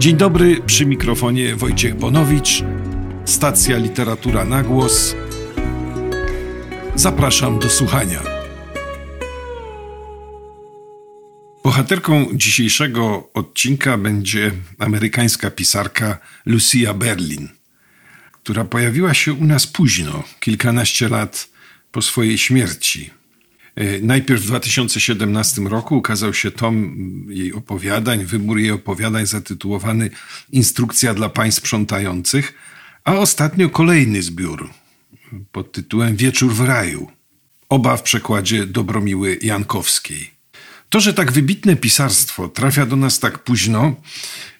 Dzień 0.00 0.16
dobry, 0.16 0.62
przy 0.66 0.86
mikrofonie 0.86 1.56
Wojciech 1.56 1.94
Bonowicz, 1.94 2.64
stacja 3.24 3.78
Literatura 3.78 4.44
na 4.44 4.62
Głos. 4.62 5.14
Zapraszam 6.94 7.58
do 7.58 7.70
słuchania. 7.70 8.22
Bohaterką 11.64 12.26
dzisiejszego 12.34 13.30
odcinka 13.34 13.98
będzie 13.98 14.52
amerykańska 14.78 15.50
pisarka 15.50 16.18
Lucia 16.46 16.94
Berlin, 16.94 17.48
która 18.32 18.64
pojawiła 18.64 19.14
się 19.14 19.32
u 19.32 19.44
nas 19.44 19.66
późno, 19.66 20.24
kilkanaście 20.40 21.08
lat 21.08 21.48
po 21.92 22.02
swojej 22.02 22.38
śmierci. 22.38 23.19
E, 23.76 24.00
najpierw 24.00 24.42
w 24.42 24.46
2017 24.46 25.62
roku 25.62 25.96
ukazał 25.96 26.34
się 26.34 26.50
tom 26.50 26.96
jej 27.28 27.52
opowiadań, 27.52 28.24
wybór 28.24 28.58
jej 28.58 28.70
opowiadań 28.70 29.26
zatytułowany 29.26 30.10
Instrukcja 30.52 31.14
dla 31.14 31.28
pań 31.28 31.52
sprzątających, 31.52 32.54
a 33.04 33.14
ostatnio 33.14 33.70
kolejny 33.70 34.22
zbiór 34.22 34.70
pod 35.52 35.72
tytułem 35.72 36.16
Wieczór 36.16 36.54
w 36.54 36.60
raju. 36.60 37.10
Oba 37.68 37.96
w 37.96 38.02
przekładzie 38.02 38.66
Dobromiły 38.66 39.38
Jankowskiej. 39.42 40.30
To, 40.88 41.00
że 41.00 41.14
tak 41.14 41.32
wybitne 41.32 41.76
pisarstwo 41.76 42.48
trafia 42.48 42.86
do 42.86 42.96
nas 42.96 43.18
tak 43.18 43.38
późno, 43.38 43.94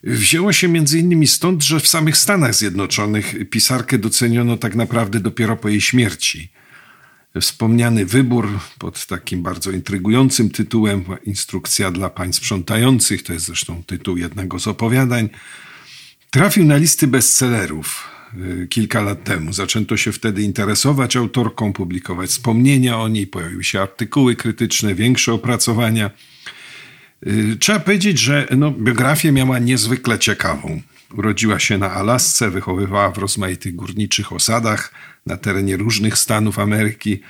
wzięło 0.04 0.52
się 0.52 0.68
między 0.68 0.98
innymi 0.98 1.26
stąd, 1.26 1.64
że 1.64 1.80
w 1.80 1.88
samych 1.88 2.16
Stanach 2.16 2.54
Zjednoczonych 2.54 3.34
pisarkę 3.50 3.98
doceniono 3.98 4.56
tak 4.56 4.74
naprawdę 4.74 5.20
dopiero 5.20 5.56
po 5.56 5.68
jej 5.68 5.80
śmierci. 5.80 6.48
Wspomniany 7.40 8.06
wybór 8.06 8.58
pod 8.78 9.06
takim 9.06 9.42
bardzo 9.42 9.70
intrygującym 9.70 10.50
tytułem 10.50 11.04
Instrukcja 11.24 11.90
dla 11.90 12.10
pań 12.10 12.32
sprzątających, 12.32 13.22
to 13.22 13.32
jest 13.32 13.46
zresztą 13.46 13.82
tytuł 13.86 14.16
jednego 14.16 14.58
z 14.58 14.66
opowiadań, 14.66 15.28
trafił 16.30 16.64
na 16.64 16.76
listy 16.76 17.06
bestsellerów 17.06 18.08
y, 18.62 18.66
kilka 18.70 19.00
lat 19.02 19.24
temu. 19.24 19.52
Zaczęto 19.52 19.96
się 19.96 20.12
wtedy 20.12 20.42
interesować 20.42 21.16
autorką, 21.16 21.72
publikować 21.72 22.30
wspomnienia 22.30 22.98
o 22.98 23.08
niej, 23.08 23.26
pojawiły 23.26 23.64
się 23.64 23.80
artykuły 23.80 24.36
krytyczne, 24.36 24.94
większe 24.94 25.32
opracowania. 25.32 26.10
Y, 27.26 27.56
trzeba 27.60 27.80
powiedzieć, 27.80 28.18
że 28.18 28.46
no, 28.56 28.70
biografię 28.70 29.32
miała 29.32 29.58
niezwykle 29.58 30.18
ciekawą. 30.18 30.82
Urodziła 31.14 31.58
się 31.58 31.78
na 31.78 31.90
Alasce, 31.92 32.50
wychowywała 32.50 33.10
w 33.10 33.18
rozmaitych 33.18 33.74
górniczych 33.76 34.32
osadach 34.32 34.92
na 35.26 35.36
terenie 35.36 35.76
różnych 35.76 36.18
stanów 36.18 36.58
Ameryki. 36.58 37.20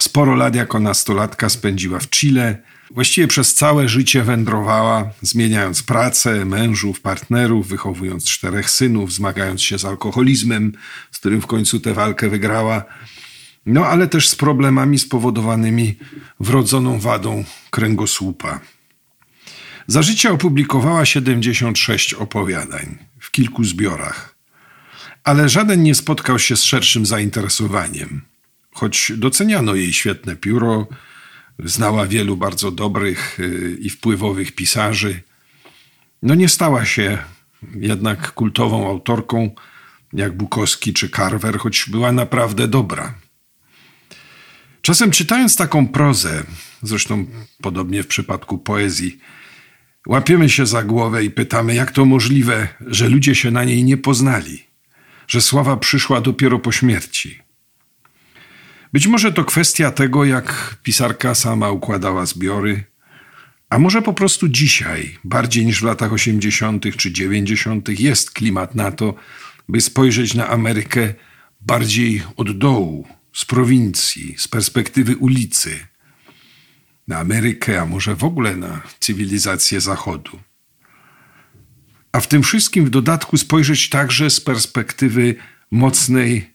Sporo 0.00 0.34
lat 0.34 0.54
jako 0.54 0.80
nastolatka 0.80 1.48
spędziła 1.48 1.98
w 1.98 2.10
Chile. 2.10 2.62
Właściwie 2.90 3.28
przez 3.28 3.54
całe 3.54 3.88
życie 3.88 4.22
wędrowała, 4.22 5.10
zmieniając 5.22 5.82
pracę, 5.82 6.44
mężów, 6.44 7.00
partnerów, 7.00 7.68
wychowując 7.68 8.24
czterech 8.24 8.70
synów, 8.70 9.12
zmagając 9.12 9.62
się 9.62 9.78
z 9.78 9.84
alkoholizmem, 9.84 10.72
z 11.12 11.18
którym 11.18 11.40
w 11.40 11.46
końcu 11.46 11.80
tę 11.80 11.94
walkę 11.94 12.28
wygrała. 12.28 12.84
No 13.66 13.86
ale 13.86 14.06
też 14.06 14.28
z 14.28 14.34
problemami 14.34 14.98
spowodowanymi 14.98 15.96
wrodzoną 16.40 17.00
wadą 17.00 17.44
kręgosłupa. 17.70 18.60
Za 19.90 20.02
życia 20.02 20.30
opublikowała 20.30 21.06
76 21.06 22.14
opowiadań 22.14 22.98
w 23.20 23.30
kilku 23.30 23.64
zbiorach, 23.64 24.34
ale 25.24 25.48
żaden 25.48 25.82
nie 25.82 25.94
spotkał 25.94 26.38
się 26.38 26.56
z 26.56 26.62
szerszym 26.62 27.06
zainteresowaniem. 27.06 28.22
Choć 28.72 29.12
doceniano 29.16 29.74
jej 29.74 29.92
świetne 29.92 30.36
pióro, 30.36 30.86
znała 31.64 32.06
wielu 32.06 32.36
bardzo 32.36 32.70
dobrych 32.70 33.40
y, 33.40 33.76
i 33.80 33.90
wpływowych 33.90 34.52
pisarzy, 34.52 35.22
no 36.22 36.34
nie 36.34 36.48
stała 36.48 36.84
się 36.84 37.18
jednak 37.74 38.32
kultową 38.32 38.88
autorką 38.88 39.50
jak 40.12 40.36
Bukowski 40.36 40.92
czy 40.92 41.10
Carver, 41.10 41.58
choć 41.58 41.84
była 41.90 42.12
naprawdę 42.12 42.68
dobra. 42.68 43.14
Czasem 44.82 45.10
czytając 45.10 45.56
taką 45.56 45.88
prozę, 45.88 46.44
zresztą 46.82 47.26
podobnie 47.62 48.02
w 48.02 48.06
przypadku 48.06 48.58
poezji, 48.58 49.18
Łapiemy 50.08 50.48
się 50.48 50.66
za 50.66 50.82
głowę 50.82 51.24
i 51.24 51.30
pytamy, 51.30 51.74
jak 51.74 51.90
to 51.90 52.04
możliwe, 52.04 52.68
że 52.80 53.08
ludzie 53.08 53.34
się 53.34 53.50
na 53.50 53.64
niej 53.64 53.84
nie 53.84 53.96
poznali, 53.96 54.64
że 55.26 55.40
sława 55.40 55.76
przyszła 55.76 56.20
dopiero 56.20 56.58
po 56.58 56.72
śmierci. 56.72 57.38
Być 58.92 59.06
może 59.06 59.32
to 59.32 59.44
kwestia 59.44 59.90
tego, 59.90 60.24
jak 60.24 60.76
pisarka 60.82 61.34
sama 61.34 61.70
układała 61.70 62.26
zbiory, 62.26 62.84
a 63.70 63.78
może 63.78 64.02
po 64.02 64.12
prostu 64.12 64.48
dzisiaj, 64.48 65.18
bardziej 65.24 65.66
niż 65.66 65.80
w 65.80 65.84
latach 65.84 66.12
80. 66.12 66.96
czy 66.96 67.12
90., 67.12 68.00
jest 68.00 68.30
klimat 68.30 68.74
na 68.74 68.92
to, 68.92 69.14
by 69.68 69.80
spojrzeć 69.80 70.34
na 70.34 70.48
Amerykę 70.48 71.14
bardziej 71.60 72.22
od 72.36 72.58
dołu, 72.58 73.08
z 73.32 73.44
prowincji, 73.44 74.34
z 74.38 74.48
perspektywy 74.48 75.16
ulicy 75.16 75.78
na 77.08 77.18
Amerykę, 77.18 77.80
a 77.80 77.86
może 77.86 78.14
w 78.14 78.24
ogóle 78.24 78.56
na 78.56 78.80
cywilizację 79.00 79.80
Zachodu. 79.80 80.38
A 82.12 82.20
w 82.20 82.26
tym 82.26 82.42
wszystkim 82.42 82.84
w 82.84 82.90
dodatku 82.90 83.36
spojrzeć 83.36 83.88
także 83.88 84.30
z 84.30 84.40
perspektywy 84.40 85.34
mocnej 85.70 86.54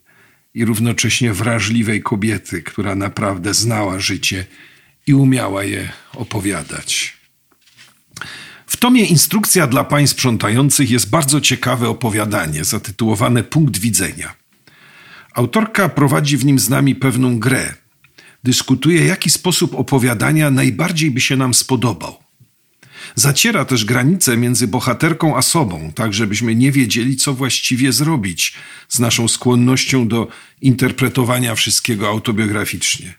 i 0.53 0.66
równocześnie 0.66 1.34
wrażliwej 1.34 2.02
kobiety, 2.02 2.62
która 2.62 2.96
naprawdę 2.96 3.53
znała 3.53 4.00
życie 4.00 4.46
i 5.08 5.14
umiała 5.14 5.64
je 5.64 5.91
opowiadać. 6.16 7.18
W 8.68 8.78
tomie 8.78 9.06
Instrukcja 9.06 9.68
dla 9.68 9.84
pań 9.84 10.08
sprzątających 10.08 10.91
jest 10.91 11.09
bardzo 11.09 11.41
ciekawe 11.41 11.90
opowiadanie 11.90 12.64
zatytułowane 12.64 13.44
Punkt 13.44 13.78
widzenia. 13.78 14.35
Autorka 15.34 15.90
prowadzi 15.90 16.38
w 16.38 16.46
nim 16.46 16.59
z 16.59 16.70
nami 16.70 16.96
pewną 16.96 17.40
grę, 17.40 17.74
dyskutuje, 18.43 19.05
jaki 19.05 19.29
sposób 19.29 19.75
opowiadania 19.75 20.51
najbardziej 20.51 21.11
by 21.11 21.21
się 21.21 21.35
nam 21.35 21.53
spodobał. 21.53 22.23
Zaciera 23.15 23.65
też 23.65 23.85
granice 23.85 24.37
między 24.37 24.67
bohaterką 24.67 25.37
a 25.37 25.41
sobą, 25.41 25.91
tak 25.95 26.13
żebyśmy 26.13 26.55
nie 26.55 26.71
wiedzieli, 26.71 27.15
co 27.15 27.33
właściwie 27.33 27.91
zrobić 27.91 28.53
z 28.89 28.99
naszą 28.99 29.27
skłonnością 29.27 30.07
do 30.07 30.27
interpretowania 30.61 31.55
wszystkiego 31.55 32.09
autobiograficznie. 32.09 33.13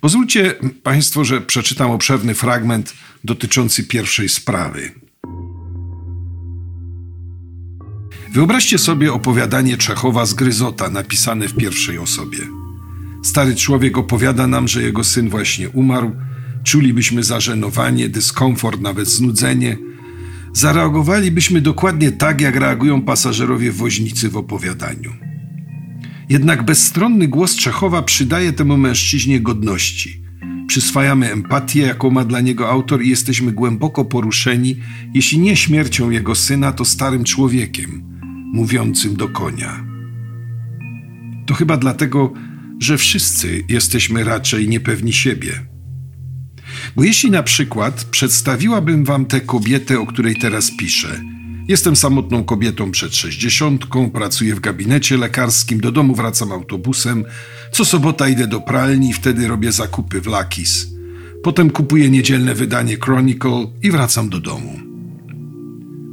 Pozwólcie 0.00 0.54
Państwo, 0.82 1.24
że 1.24 1.40
przeczytam 1.40 1.90
obszerny 1.90 2.34
fragment 2.34 2.94
dotyczący 3.24 3.84
pierwszej 3.84 4.28
sprawy. 4.28 4.92
Wyobraźcie 8.32 8.78
sobie 8.78 9.12
opowiadanie 9.12 9.76
Czechowa 9.76 10.26
z 10.26 10.34
Gryzota 10.34 10.90
napisane 10.90 11.48
w 11.48 11.56
pierwszej 11.56 11.98
osobie. 11.98 12.38
Stary 13.26 13.54
człowiek 13.54 13.98
opowiada 13.98 14.46
nam, 14.46 14.68
że 14.68 14.82
jego 14.82 15.04
syn 15.04 15.28
właśnie 15.28 15.68
umarł. 15.68 16.10
Czulibyśmy 16.64 17.22
zażenowanie, 17.22 18.08
dyskomfort, 18.08 18.80
nawet 18.80 19.08
znudzenie. 19.08 19.76
Zareagowalibyśmy 20.52 21.60
dokładnie 21.60 22.12
tak, 22.12 22.40
jak 22.40 22.56
reagują 22.56 23.02
pasażerowie 23.02 23.72
woźnicy 23.72 24.28
w 24.28 24.36
opowiadaniu. 24.36 25.12
Jednak 26.28 26.62
bezstronny 26.62 27.28
głos 27.28 27.56
Czechowa 27.56 28.02
przydaje 28.02 28.52
temu 28.52 28.76
mężczyźnie 28.76 29.40
godności. 29.40 30.22
Przyswajamy 30.66 31.32
empatię, 31.32 31.80
jaką 31.80 32.10
ma 32.10 32.24
dla 32.24 32.40
niego 32.40 32.70
autor, 32.70 33.02
i 33.02 33.08
jesteśmy 33.08 33.52
głęboko 33.52 34.04
poruszeni, 34.04 34.76
jeśli 35.14 35.38
nie 35.38 35.56
śmiercią 35.56 36.10
jego 36.10 36.34
syna, 36.34 36.72
to 36.72 36.84
starym 36.84 37.24
człowiekiem, 37.24 38.02
mówiącym 38.52 39.16
do 39.16 39.28
konia. 39.28 39.84
To 41.46 41.54
chyba 41.54 41.76
dlatego, 41.76 42.32
że 42.80 42.98
wszyscy 42.98 43.64
jesteśmy 43.68 44.24
raczej 44.24 44.68
niepewni 44.68 45.12
siebie. 45.12 45.66
Bo 46.96 47.04
jeśli 47.04 47.30
na 47.30 47.42
przykład 47.42 48.04
przedstawiłabym 48.04 49.04
wam 49.04 49.26
tę 49.26 49.40
kobietę, 49.40 50.00
o 50.00 50.06
której 50.06 50.36
teraz 50.36 50.70
piszę, 50.78 51.20
Jestem 51.68 51.96
samotną 51.96 52.44
kobietą 52.44 52.90
przed 52.90 53.16
sześćdziesiątką, 53.16 54.10
pracuję 54.10 54.54
w 54.54 54.60
gabinecie 54.60 55.16
lekarskim, 55.16 55.80
do 55.80 55.92
domu 55.92 56.14
wracam 56.14 56.52
autobusem, 56.52 57.24
co 57.72 57.84
sobota 57.84 58.28
idę 58.28 58.46
do 58.46 58.60
pralni 58.60 59.10
i 59.10 59.12
wtedy 59.12 59.48
robię 59.48 59.72
zakupy 59.72 60.20
w 60.20 60.26
Lakis. 60.26 60.86
Potem 61.42 61.70
kupuję 61.70 62.10
niedzielne 62.10 62.54
wydanie 62.54 62.96
Chronicle 62.96 63.66
i 63.82 63.90
wracam 63.90 64.28
do 64.28 64.40
domu. 64.40 64.80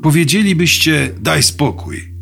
Powiedzielibyście, 0.03 1.11
daj 1.21 1.43
spokój. 1.43 2.13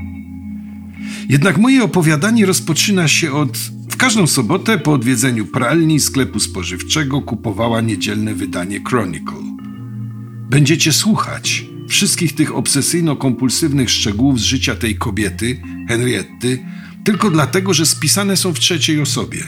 Jednak 1.30 1.58
moje 1.58 1.84
opowiadanie 1.84 2.46
rozpoczyna 2.46 3.08
się 3.08 3.32
od 3.32 3.58
każdą 4.02 4.28
sobotę 4.28 4.78
po 4.78 4.94
odwiedzeniu 4.94 5.46
pralni 5.46 6.00
sklepu 6.00 6.40
spożywczego 6.40 7.22
kupowała 7.22 7.82
niedzielne 7.82 8.34
wydanie 8.34 8.80
Chronicle. 8.88 9.44
Będziecie 10.50 10.94
słuchać 10.94 11.66
wszystkich 11.88 12.36
tych 12.36 12.52
obsesyjno-kompulsywnych 12.52 13.90
szczegółów 13.90 14.40
z 14.40 14.44
życia 14.44 14.76
tej 14.76 14.96
kobiety, 14.96 15.62
Henrietty, 15.88 16.66
tylko 17.04 17.32
dlatego, 17.32 17.74
że 17.74 17.86
spisane 17.86 18.38
są 18.38 18.54
w 18.54 18.60
trzeciej 18.60 19.02
osobie. 19.02 19.44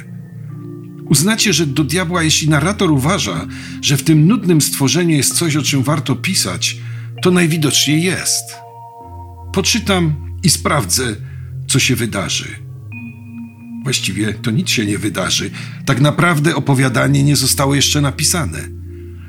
Uznacie, 1.10 1.54
że 1.54 1.66
do 1.66 1.84
diabła, 1.84 2.24
jeśli 2.24 2.50
narrator 2.50 2.92
uważa, 2.92 3.48
że 3.82 3.98
w 3.98 4.04
tym 4.04 4.28
nudnym 4.28 4.62
stworzeniu 4.62 5.16
jest 5.16 5.34
coś, 5.34 5.56
o 5.56 5.62
czym 5.62 5.84
warto 5.84 6.16
pisać, 6.16 6.78
to 7.22 7.32
najwidoczniej 7.32 8.04
jest. 8.04 8.44
Poczytam 9.54 10.16
i 10.44 10.50
sprawdzę, 10.50 11.16
co 11.68 11.80
się 11.80 11.96
wydarzy. 11.96 12.73
Właściwie 13.84 14.34
to 14.34 14.52
nic 14.52 14.70
się 14.70 14.86
nie 14.86 14.98
wydarzy. 14.98 15.52
Tak 15.86 16.02
naprawdę 16.02 16.56
opowiadanie 16.56 17.24
nie 17.24 17.36
zostało 17.36 17.76
jeszcze 17.76 18.02
napisane. 18.02 18.60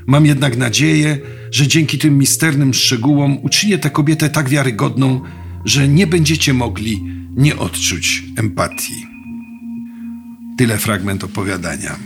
Mam 0.07 0.27
jednak 0.27 0.57
nadzieję, 0.57 1.19
że 1.51 1.67
dzięki 1.67 1.99
tym 1.99 2.19
misternym 2.19 2.75
szczegółom 2.75 3.39
uczynię 3.43 3.79
tę 3.79 3.91
kobietę 3.91 4.31
tak 4.31 4.49
wiarygodną, 4.49 5.21
że 5.65 5.89
nie 5.89 6.07
będziecie 6.07 6.53
mogli 6.53 7.03
nie 7.37 7.57
odczuć 7.57 8.23
empatii. 8.37 9.07
Tyle 10.59 10.79
fragment 10.79 11.25
opowiadania. 11.25 11.97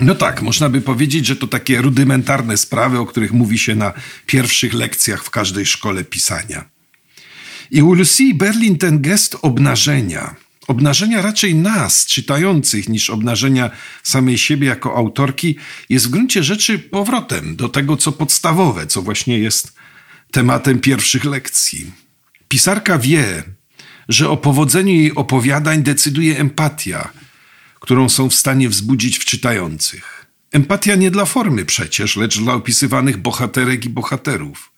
No 0.00 0.14
tak, 0.14 0.42
można 0.42 0.68
by 0.68 0.80
powiedzieć, 0.80 1.26
że 1.26 1.36
to 1.36 1.46
takie 1.46 1.82
rudymentarne 1.82 2.56
sprawy, 2.56 2.98
o 2.98 3.06
których 3.06 3.32
mówi 3.32 3.58
się 3.58 3.74
na 3.74 3.92
pierwszych 4.26 4.74
lekcjach 4.74 5.24
w 5.24 5.30
każdej 5.30 5.66
szkole 5.66 6.04
pisania. 6.04 6.64
I 7.70 7.82
u 7.82 7.94
Lucy 7.94 8.34
Berlin 8.34 8.78
ten 8.78 9.02
gest 9.02 9.36
obnażenia, 9.42 10.36
obnażenia 10.68 11.22
raczej 11.22 11.54
nas, 11.54 12.06
czytających, 12.06 12.88
niż 12.88 13.10
obnażenia 13.10 13.70
samej 14.02 14.38
siebie 14.38 14.66
jako 14.66 14.96
autorki, 14.96 15.56
jest 15.88 16.06
w 16.06 16.10
gruncie 16.10 16.42
rzeczy 16.42 16.78
powrotem 16.78 17.56
do 17.56 17.68
tego, 17.68 17.96
co 17.96 18.12
podstawowe, 18.12 18.86
co 18.86 19.02
właśnie 19.02 19.38
jest 19.38 19.72
tematem 20.30 20.78
pierwszych 20.78 21.24
lekcji. 21.24 21.92
Pisarka 22.48 22.98
wie, 22.98 23.42
że 24.08 24.30
o 24.30 24.36
powodzeniu 24.36 24.94
jej 24.94 25.14
opowiadań 25.14 25.82
decyduje 25.82 26.38
empatia, 26.38 27.12
którą 27.80 28.08
są 28.08 28.28
w 28.28 28.34
stanie 28.34 28.68
wzbudzić 28.68 29.18
w 29.18 29.24
czytających. 29.24 30.26
Empatia 30.52 30.94
nie 30.94 31.10
dla 31.10 31.24
formy 31.24 31.64
przecież, 31.64 32.16
lecz 32.16 32.38
dla 32.38 32.54
opisywanych 32.54 33.16
bohaterek 33.16 33.84
i 33.84 33.88
bohaterów. 33.88 34.72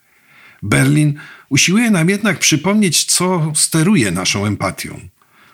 Berlin 0.63 1.19
usiłuje 1.49 1.91
nam 1.91 2.09
jednak 2.09 2.39
przypomnieć, 2.39 3.05
co 3.05 3.51
steruje 3.55 4.11
naszą 4.11 4.45
empatią. 4.45 5.09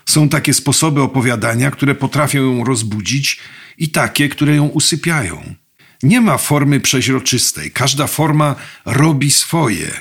Są 0.07 0.29
takie 0.29 0.53
sposoby 0.53 1.01
opowiadania, 1.01 1.71
które 1.71 1.95
potrafią 1.95 2.41
ją 2.41 2.63
rozbudzić 2.63 3.39
i 3.77 3.89
takie, 3.89 4.29
które 4.29 4.55
ją 4.55 4.67
usypiają. 4.67 5.53
Nie 6.03 6.21
ma 6.21 6.37
formy 6.37 6.79
przeźroczystej. 6.79 7.71
Każda 7.71 8.07
forma 8.07 8.55
robi 8.85 9.31
swoje. 9.31 9.91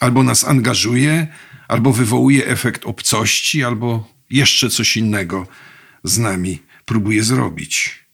Albo 0.00 0.22
nas 0.22 0.44
angażuje, 0.44 1.26
albo 1.68 1.92
wywołuje 1.92 2.46
efekt 2.46 2.84
obcości, 2.84 3.64
albo 3.64 4.08
jeszcze 4.30 4.70
coś 4.70 4.96
innego 4.96 5.46
z 6.04 6.18
nami 6.18 6.62
próbuje 6.84 7.22
zrobić. 7.22 8.04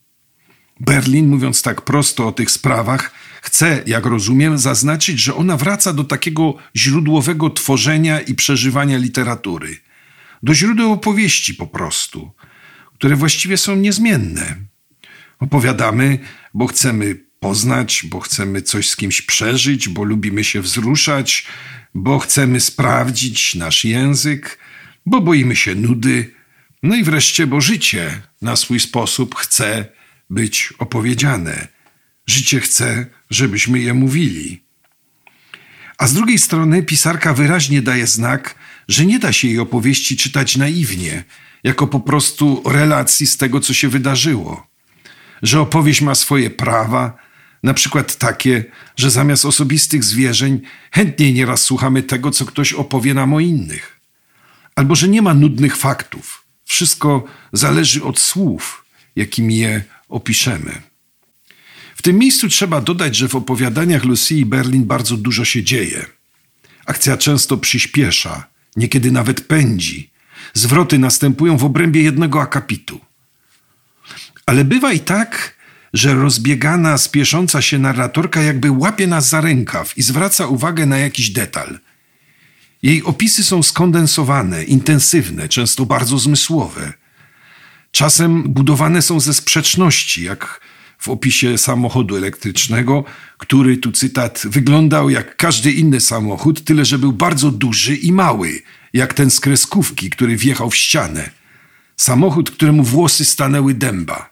Berlin, 0.81 1.29
mówiąc 1.29 1.63
tak 1.63 1.83
prosto 1.83 2.29
o 2.29 2.33
tych 2.33 2.51
sprawach, 2.51 3.13
chce, 3.43 3.83
jak 3.87 4.07
rozumiem, 4.07 4.59
zaznaczyć, 4.59 5.21
że 5.21 5.35
ona 5.35 5.57
wraca 5.57 5.93
do 5.93 6.05
takiego 6.05 6.55
źródłowego 6.77 7.51
tworzenia 7.51 8.21
i 8.21 8.35
przeżywania 8.35 8.99
literatury, 8.99 9.77
do 10.43 10.55
źródeł 10.55 10.93
opowieści 10.93 11.55
po 11.55 11.67
prostu, 11.67 12.33
które 12.95 13.17
właściwie 13.17 13.57
są 13.57 13.77
niezmienne. 13.77 14.57
Opowiadamy, 15.39 16.19
bo 16.55 16.67
chcemy 16.67 17.17
poznać, 17.41 18.05
bo 18.09 18.21
chcemy 18.21 18.63
coś 18.63 18.91
z 18.91 18.97
kimś 18.97 19.23
przeżyć, 19.23 19.89
bo 19.89 20.05
lubimy 20.05 20.45
się 20.45 20.61
wzruszać, 20.61 21.47
bo 21.95 22.19
chcemy 22.19 22.61
sprawdzić 22.61 23.55
nasz 23.55 23.85
język, 23.85 24.59
bo 25.07 25.21
boimy 25.21 25.57
się 25.57 25.75
nudy, 25.75 26.35
no 26.83 26.97
i 26.97 27.05
wreszcie, 27.05 27.47
bo 27.47 27.61
życie 27.61 28.23
na 28.43 28.57
swój 28.57 28.81
sposób 28.81 29.35
chce 29.35 29.85
być 30.31 30.75
opowiedziane. 30.79 31.69
Życie 32.27 32.61
chce, 32.61 33.07
żebyśmy 33.31 33.79
je 33.79 33.95
mówili. 33.95 34.63
A 35.99 36.07
z 36.07 36.15
drugiej 36.15 36.39
strony 36.39 36.83
pisarka 36.83 37.35
wyraźnie 37.35 37.83
daje 37.83 38.07
znak, 38.07 38.55
że 38.91 39.07
nie 39.07 39.19
da 39.19 39.33
się 39.33 39.49
jej 39.49 39.59
opowieści 39.59 40.17
czytać 40.17 40.57
naiwnie, 40.57 41.25
jako 41.65 41.87
po 41.87 42.01
prostu 42.01 42.63
relacji 42.67 43.27
z 43.27 43.37
tego, 43.37 43.61
co 43.61 43.75
się 43.75 43.89
wydarzyło. 43.89 44.67
Że 45.43 45.61
opowieść 45.61 46.01
ma 46.01 46.15
swoje 46.15 46.51
prawa, 46.51 47.17
na 47.63 47.75
przykład 47.75 48.17
takie, 48.17 48.65
że 48.97 49.11
zamiast 49.11 49.45
osobistych 49.45 50.05
zwierzeń 50.05 50.61
chętniej 50.93 51.35
nieraz 51.35 51.63
słuchamy 51.63 52.03
tego, 52.03 52.31
co 52.31 52.47
ktoś 52.47 52.73
opowie 52.73 53.15
nam 53.15 53.35
o 53.35 53.41
innych. 53.41 54.01
Albo 54.77 54.95
że 54.95 55.09
nie 55.09 55.23
ma 55.23 55.35
nudnych 55.35 55.77
faktów. 55.77 56.45
Wszystko 56.65 57.25
zależy 57.53 58.05
od 58.05 58.19
słów, 58.19 58.85
jakimi 59.17 59.57
je 59.57 59.83
opiszemy. 60.09 60.83
W 61.97 62.03
tym 62.03 62.19
miejscu 62.19 62.49
trzeba 62.49 62.81
dodać, 62.81 63.17
że 63.17 63.29
w 63.29 63.37
opowiadaniach 63.37 64.05
Lucy 64.05 64.35
i 64.35 64.47
Berlin 64.47 64.85
bardzo 64.85 65.17
dużo 65.17 65.45
się 65.45 65.63
dzieje. 65.63 66.07
Akcja 66.87 67.17
często 67.17 67.57
przyspiesza, 67.57 68.51
niekiedy 68.77 69.11
nawet 69.11 69.41
pędzi. 69.41 70.11
Zwroty 70.55 70.99
następują 70.99 71.57
w 71.57 71.65
obrębie 71.65 72.03
jednego 72.03 72.43
akapitu. 72.43 73.01
Ale 74.47 74.65
bywa 74.65 74.93
i 74.93 75.01
tak, 75.01 75.55
że 75.93 76.15
rozbiegana, 76.15 76.99
spiesząca 76.99 77.63
się 77.63 77.79
narratorka 77.79 78.43
jakby 78.43 78.71
łapie 78.71 79.07
nas 79.07 79.29
za 79.29 79.41
rękaw 79.41 79.99
i 79.99 80.03
zwraca 80.03 80.47
uwagę 80.47 80.87
na 80.87 80.99
jakiś 80.99 81.31
detal. 81.31 81.79
Jej 82.83 83.03
opisy 83.03 83.45
są 83.45 83.63
skondensowane, 83.63 84.65
intensywne, 84.65 85.49
często 85.49 85.87
bardzo 85.87 86.19
zmysłowe. 86.19 86.93
Czasem 87.93 88.43
budowane 88.43 89.03
są 89.03 89.21
ze 89.21 89.35
sprzeczności, 89.35 90.25
jak 90.25 90.61
w 91.01 91.09
opisie 91.09 91.59
samochodu 91.59 92.17
elektrycznego, 92.17 93.05
który, 93.39 93.77
tu 93.77 93.93
cytat, 93.93 94.43
wyglądał 94.45 95.11
jak 95.11 95.37
każdy 95.37 95.73
inny 95.73 96.01
samochód, 96.01 96.65
tyle 96.65 96.85
że 96.85 96.99
był 96.99 97.13
bardzo 97.13 97.51
duży 97.51 97.97
i 97.97 98.13
mały, 98.13 98.63
jak 98.93 99.15
ten 99.15 99.31
z 99.31 99.41
kreskówki, 99.41 100.11
który 100.11 100.37
wjechał 100.37 100.71
w 100.71 100.77
ścianę. 100.77 101.31
Samochód, 101.97 102.51
któremu 102.51 102.83
włosy 102.83 103.25
stanęły 103.25 103.75
dęba. 103.75 104.31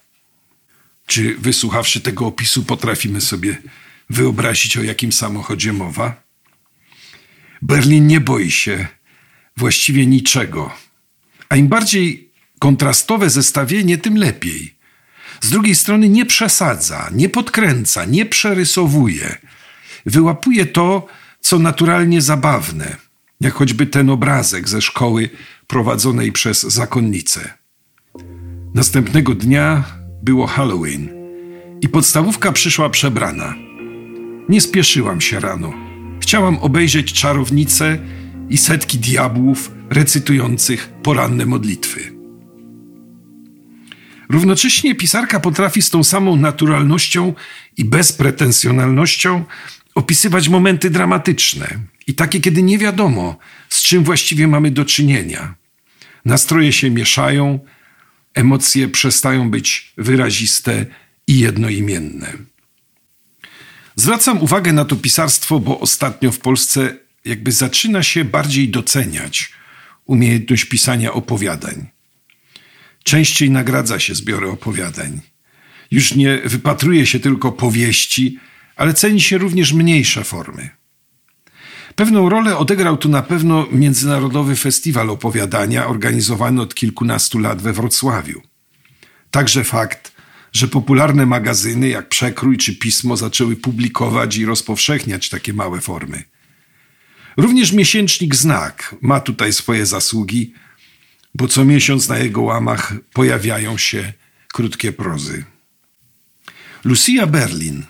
Czy 1.07 1.35
wysłuchawszy 1.39 2.01
tego 2.01 2.27
opisu 2.27 2.65
potrafimy 2.65 3.21
sobie 3.21 3.63
wyobrazić, 4.11 4.77
o 4.77 4.83
jakim 4.83 5.13
samochodzie 5.13 5.73
mowa? 5.73 6.23
Berlin 7.63 8.07
nie 8.07 8.21
boi 8.21 8.51
się 8.51 8.87
właściwie 9.57 10.07
niczego. 10.07 10.73
A 11.49 11.57
im 11.57 11.69
bardziej 11.69 12.31
kontrastowe 12.59 13.31
zestawienie, 13.31 13.99
tym 13.99 14.17
lepiej. 14.17 14.78
Z 15.41 15.51
drugiej 15.51 15.75
strony 15.75 16.09
nie 16.09 16.27
przesadza, 16.27 17.11
nie 17.13 17.29
podkręca, 17.29 18.05
nie 18.05 18.27
przerysowuje. 18.27 19.37
Wyłapuje 20.07 20.67
to, 20.67 21.07
co 21.41 21.59
naturalnie 21.59 22.23
zabawne, 22.23 22.97
jak 23.41 23.55
choćby 23.55 23.87
ten 23.87 24.11
obrazek 24.11 24.69
ze 24.69 24.83
szkoły 24.83 25.31
prowadzonej 25.67 26.33
przez 26.33 26.63
zakonnicę. 26.63 27.55
Następnego 28.75 29.35
dnia 29.35 29.85
było 30.23 30.47
Halloween 30.47 31.09
i 31.81 31.89
podstawówka 31.89 32.53
przyszła 32.53 32.91
przebrana. 32.91 33.55
Nie 34.49 34.61
spieszyłam 34.61 35.21
się 35.21 35.41
rano. 35.41 35.73
Chciałam 36.21 36.59
obejrzeć 36.59 37.13
czarownice 37.13 37.99
i 38.49 38.59
setki 38.59 38.99
diabłów 38.99 39.71
recytujących 39.91 40.93
poranne 41.03 41.47
modlitwy. 41.47 42.18
Równocześnie 44.29 44.95
pisarka 44.95 45.41
potrafi 45.41 45.83
z 45.83 45.91
tą 45.91 46.05
samą 46.05 46.37
naturalnością 46.37 47.35
i 47.77 47.85
bezpretensjonalnością 47.85 49.45
opisywać 49.95 50.49
momenty 50.49 50.91
dramatyczne 50.91 51.79
i 52.07 52.15
takie, 52.15 52.41
kiedy 52.41 52.63
nie 52.63 52.79
wiadomo, 52.79 53.39
z 53.69 53.83
czym 53.83 54.05
właściwie 54.05 54.49
mamy 54.49 54.71
do 54.71 54.85
czynienia. 54.85 55.55
Nastroje 56.25 56.73
się 56.73 56.91
mieszają, 56.91 57.59
emocje 58.35 58.89
przestają 58.89 59.51
być 59.51 59.93
wyraziste 59.97 60.87
i 61.27 61.39
jednoimienne. 61.39 62.33
Zwracam 63.97 64.43
uwagę 64.43 64.73
na 64.73 64.85
to 64.85 64.97
pisarstwo, 64.97 65.61
bo 65.61 65.81
ostatnio 65.81 66.33
w 66.33 66.39
Polsce 66.39 66.97
jakby 67.25 67.53
zaczyna 67.53 68.03
się 68.03 68.25
bardziej 68.25 68.69
doceniać 68.69 69.53
umiejętność 70.07 70.65
pisania 70.65 71.13
opowiadań. 71.13 71.98
Częściej 73.09 73.51
nagradza 73.51 73.99
się 73.99 74.15
zbiory 74.15 74.49
opowiadań. 74.49 75.21
Już 75.91 76.15
nie 76.15 76.39
wypatruje 76.45 77.07
się 77.07 77.21
tylko 77.21 77.53
powieści, 77.53 78.39
ale 78.77 78.95
ceni 78.95 79.21
się 79.21 79.39
również 79.39 79.73
mniejsze 79.73 80.25
formy. 80.25 80.69
Pewną 81.95 82.29
rolę 82.29 82.57
odegrał 82.57 82.97
tu 82.97 83.09
na 83.09 83.23
pewno 83.23 83.67
Międzynarodowy 83.73 84.57
Festiwal 84.57 85.11
Opowiadania, 85.11 85.87
organizowany 85.87 86.61
od 86.63 86.75
kilkunastu 86.75 87.39
lat 87.39 87.63
we 87.63 87.73
Wrocławiu. 87.73 88.43
Także 89.31 89.65
fakt, 89.65 90.13
że 90.53 90.69
popularne 90.69 91.27
magazyny 91.27 91.89
jak 91.89 92.09
Przekrój 92.09 92.57
czy 92.57 92.77
Pismo 92.77 93.17
zaczęły 93.17 93.57
publikować 93.57 94.37
i 94.37 94.45
rozpowszechniać 94.45 95.29
takie 95.29 95.53
małe 95.53 95.81
formy. 95.81 96.23
Również 97.37 97.73
miesięcznik 97.73 98.35
Znak 98.35 98.95
ma 99.01 99.21
tutaj 99.21 99.53
swoje 99.53 99.87
zasługi, 99.87 100.53
bo 101.39 101.49
co 101.49 101.65
miesiąc 101.65 102.09
na 102.09 102.19
jego 102.19 102.43
łamach 102.43 102.95
pojawiają 103.13 103.79
się 103.79 104.13
krótkie 104.53 104.93
prozy. 104.93 105.45
Lucia 106.85 107.27
Berlin 107.27 107.85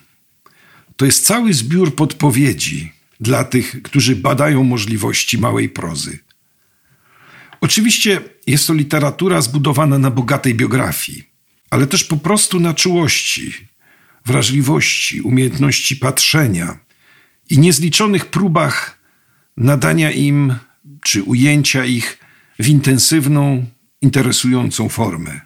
to 0.97 1.07
jest 1.07 1.26
cały 1.26 1.55
zbiór 1.55 1.95
podpowiedzi, 1.95 2.93
dla 3.21 3.45
tych, 3.45 3.83
którzy 3.83 4.17
badają 4.17 4.64
możliwości 4.64 5.38
małej 5.38 5.69
prozy. 5.69 6.19
Oczywiście 7.61 8.21
jest 8.47 8.67
to 8.67 8.75
literatura 8.75 9.40
zbudowana 9.40 9.99
na 9.99 10.11
bogatej 10.11 10.55
biografii, 10.55 11.25
ale 11.71 11.87
też 11.87 12.05
po 12.05 12.17
prostu 12.17 12.61
na 12.61 12.75
czułości, 12.75 13.52
wrażliwości, 14.26 15.21
umiejętności 15.21 15.97
patrzenia 15.97 16.78
i 17.50 17.59
niezliczonych 17.59 18.26
próbach 18.26 18.99
nadania 19.57 20.11
im 20.11 20.55
czy 21.02 21.23
ujęcia 21.23 21.85
ich 21.85 22.18
w 22.59 22.69
intensywną, 22.69 23.67
interesującą 24.03 24.88
formę. 24.88 25.41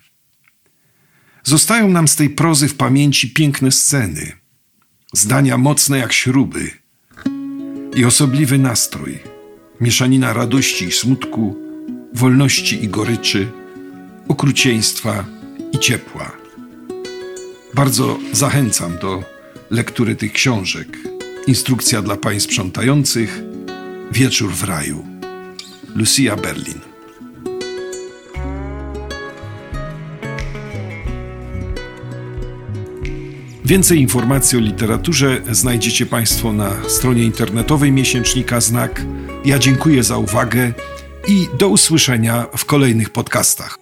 Zostają 1.45 1.89
nam 1.89 2.09
z 2.09 2.17
tej 2.17 2.31
prozy 2.31 2.69
w 2.69 2.75
pamięci 2.75 3.31
piękne 3.31 3.73
sceny, 3.73 4.33
zdania 5.13 5.59
mocne 5.59 5.99
jak 5.99 6.13
śruby 6.13 6.71
i 7.95 8.05
osobliwy 8.05 8.59
nastrój, 8.59 9.19
mieszanina 9.81 10.33
radości 10.33 10.85
i 10.85 10.93
smutku, 10.93 11.57
wolności 12.15 12.85
i 12.85 12.89
goryczy, 12.89 13.53
okrucieństwa 14.29 15.25
i 15.73 15.79
ciepła. 15.79 16.33
Bardzo 17.75 18.19
zachęcam 18.33 18.99
do 18.99 19.25
lektury 19.71 20.17
tych 20.17 20.33
książek. 20.33 20.99
Instrukcja 21.47 22.03
dla 22.03 22.17
pań 22.17 22.41
sprzątających, 22.41 23.43
Wieczór 24.13 24.53
w 24.53 24.65
raju. 24.65 25.07
Lucia 25.95 26.37
Berlin. 26.37 26.92
Więcej 33.65 34.01
informacji 34.01 34.59
o 34.59 34.61
literaturze 34.61 35.41
znajdziecie 35.51 36.07
Państwo 36.07 36.53
na 36.53 36.71
stronie 36.89 37.23
internetowej 37.23 37.93
miesięcznika 37.93 38.61
Znak. 38.61 39.05
Ja 39.45 39.59
dziękuję 39.59 40.03
za 40.03 40.17
uwagę 40.19 40.73
i 41.29 41.49
do 41.59 41.69
usłyszenia 41.69 42.47
w 42.57 42.65
kolejnych 42.65 43.11
podcastach. 43.11 43.82